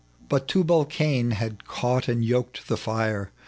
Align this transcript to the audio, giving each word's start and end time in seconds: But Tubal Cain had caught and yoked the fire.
But 0.29 0.47
Tubal 0.47 0.85
Cain 0.85 1.29
had 1.29 1.65
caught 1.65 2.07
and 2.07 2.25
yoked 2.25 2.67
the 2.67 2.75
fire. 2.75 3.29